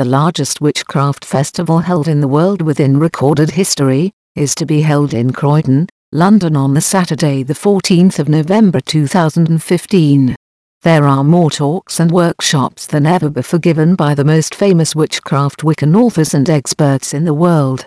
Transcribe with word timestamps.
the 0.00 0.04
largest 0.06 0.62
witchcraft 0.62 1.26
festival 1.26 1.80
held 1.80 2.08
in 2.08 2.22
the 2.22 2.26
world 2.26 2.62
within 2.62 2.98
recorded 2.98 3.50
history, 3.50 4.10
is 4.34 4.54
to 4.54 4.64
be 4.64 4.80
held 4.80 5.12
in 5.12 5.30
Croydon, 5.30 5.86
London 6.10 6.56
on 6.56 6.72
the 6.72 6.80
Saturday 6.80 7.42
the 7.42 7.52
14th 7.52 8.18
of 8.18 8.26
November 8.26 8.80
2015. 8.80 10.34
There 10.80 11.04
are 11.04 11.22
more 11.22 11.50
talks 11.50 12.00
and 12.00 12.10
workshops 12.10 12.86
than 12.86 13.04
ever 13.04 13.28
before 13.28 13.60
given 13.60 13.94
by 13.94 14.14
the 14.14 14.24
most 14.24 14.54
famous 14.54 14.96
witchcraft 14.96 15.60
Wiccan 15.60 15.94
authors 15.94 16.32
and 16.32 16.48
experts 16.48 17.12
in 17.12 17.26
the 17.26 17.34
world. 17.34 17.84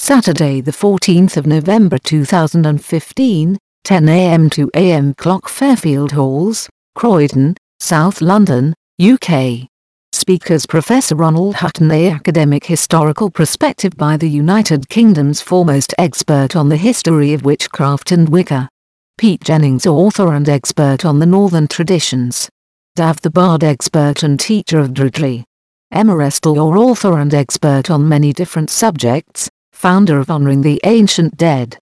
Saturday 0.07 0.61
the 0.61 0.69
14th 0.69 1.35
of 1.35 1.47
November 1.47 1.97
2015, 1.97 3.57
10 3.83 4.07
a.m. 4.07 4.51
to 4.51 4.69
a.m. 4.75 5.15
Clock 5.15 5.49
Fairfield 5.49 6.11
Halls, 6.11 6.69
Croydon, 6.93 7.55
South 7.79 8.21
London, 8.21 8.75
UK. 9.01 9.67
Speakers 10.13 10.67
Professor 10.67 11.15
Ronald 11.15 11.55
Hutton 11.55 11.89
A 11.89 12.11
academic 12.11 12.65
historical 12.65 13.31
perspective 13.31 13.97
by 13.97 14.15
the 14.15 14.29
United 14.29 14.87
Kingdom's 14.89 15.41
foremost 15.41 15.91
expert 15.97 16.55
on 16.55 16.69
the 16.69 16.77
history 16.77 17.33
of 17.33 17.43
witchcraft 17.43 18.11
and 18.11 18.29
Wicca. 18.29 18.69
Pete 19.17 19.43
Jennings 19.43 19.87
author 19.87 20.35
and 20.35 20.47
expert 20.47 21.03
on 21.03 21.17
the 21.17 21.25
northern 21.25 21.67
traditions. 21.67 22.47
Damh 22.95 23.19
the 23.21 23.31
Bard 23.31 23.63
expert 23.63 24.21
and 24.21 24.39
teacher 24.39 24.79
of 24.79 24.91
Druidry. 24.93 25.45
Emma 25.91 26.13
Restall 26.13 26.77
author 26.77 27.17
and 27.17 27.33
expert 27.33 27.89
on 27.89 28.07
many 28.07 28.33
different 28.33 28.69
subjects, 28.69 29.49
founder 29.85 30.17
of 30.17 30.31
Honoring 30.31 30.63
the 30.63 30.81
Ancient 30.83 31.37
Dead. 31.37 31.77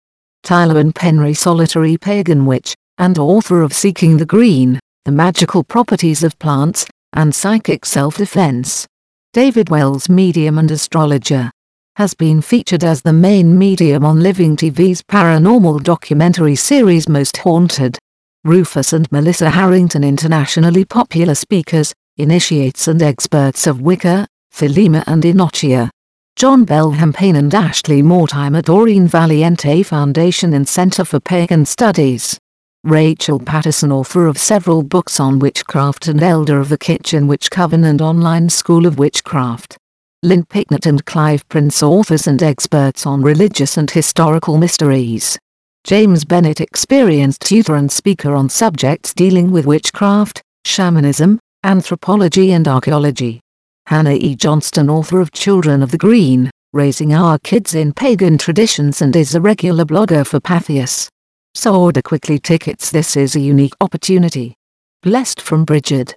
Tylluan 0.46 0.92
Penry 0.92 1.34
solitary 1.34 1.96
pagan 1.96 2.46
witch, 2.46 2.76
and 2.98 3.18
author 3.18 3.62
of 3.62 3.72
Seeking 3.72 4.18
the 4.18 4.26
Green, 4.26 4.78
The 5.06 5.14
Magical 5.14 5.64
Properties 5.64 6.22
of 6.22 6.38
Plants, 6.38 6.86
and 7.14 7.34
Psychic 7.34 7.86
Self-Defense. 7.86 8.86
David 9.32 9.70
Wells 9.70 10.10
medium 10.10 10.58
and 10.58 10.70
astrologer. 10.70 11.50
Has 11.96 12.14
been 12.14 12.42
featured 12.42 12.84
as 12.84 13.02
the 13.02 13.14
main 13.14 13.58
medium 13.58 14.04
on 14.04 14.20
Living 14.20 14.58
TV's 14.58 15.02
paranormal 15.02 15.82
documentary 15.82 16.58
series 16.58 17.08
Most 17.08 17.38
Haunted. 17.38 17.98
Rufus 18.44 18.92
and 18.92 19.10
Melissa 19.14 19.50
Harrington 19.50 20.04
internationally 20.04 20.84
popular 20.84 21.36
speakers, 21.36 21.94
initiates 22.18 22.90
and 22.90 23.02
experts 23.02 23.66
of 23.66 23.80
Wicca, 23.80 24.28
Thelema 24.54 25.06
and 25.08 25.24
Enochian. 25.24 25.90
John 26.36 26.66
Belham-Payne 26.66 27.36
and 27.36 27.54
Ashley 27.54 28.02
Mortimer 28.02 28.64
Doreen 28.64 29.08
Valiente 29.08 29.84
Foundation 29.84 30.54
and 30.56 30.68
Center 30.68 31.06
for 31.06 31.20
Pagan 31.20 31.64
Studies. 31.64 32.40
Rachel 32.84 33.40
Patterson 33.40 33.92
author 33.92 34.26
of 34.26 34.40
several 34.40 34.82
books 34.82 35.20
on 35.20 35.38
witchcraft 35.38 36.08
and 36.08 36.22
elder 36.24 36.60
of 36.60 36.70
the 36.70 36.78
Kitchen 36.78 37.28
Witch 37.28 37.52
Coven 37.52 37.84
and 37.84 38.02
online 38.02 38.50
school 38.50 38.88
of 38.88 38.98
witchcraft. 38.98 39.78
Lynn 40.24 40.44
Picknett 40.44 40.88
and 40.88 41.06
Clive 41.06 41.48
Prince 41.50 41.84
authors 41.84 42.26
and 42.26 42.42
experts 42.42 43.06
on 43.06 43.22
religious 43.22 43.78
and 43.78 43.90
historical 43.90 44.58
mysteries. 44.58 45.38
James 45.84 46.26
Bennett 46.26 46.62
experienced 46.62 47.42
tutor 47.42 47.76
and 47.76 47.92
speaker 47.92 48.34
on 48.34 48.50
subjects 48.50 49.14
dealing 49.14 49.52
with 49.52 49.68
witchcraft, 49.68 50.42
shamanism, 50.66 51.40
anthropology 51.64 52.52
and 52.54 52.68
archaeology. 52.68 53.43
Hannah 53.88 54.14
E. 54.14 54.36
Johnston 54.36 54.90
author 54.90 55.20
of 55.20 55.32
Children 55.32 55.84
of 55.84 55.92
the 55.92 55.98
Green, 55.98 56.50
Raising 56.72 57.14
Our 57.14 57.38
Kids 57.40 57.76
in 57.76 57.92
Pagan 57.94 58.38
Traditions 58.38 59.02
and 59.02 59.14
is 59.16 59.36
a 59.36 59.42
regular 59.42 59.84
blogger 59.84 60.26
for 60.26 60.40
Patheos. 60.40 61.10
So 61.54 61.76
order 61.76 62.02
quickly 62.02 62.40
tickets 62.40 62.90
this 62.90 63.18
is 63.18 63.36
a 63.36 63.42
unique 63.42 63.74
opportunity. 63.82 64.56
Blessed 65.02 65.42
from 65.42 65.66
Brighid. 65.66 66.16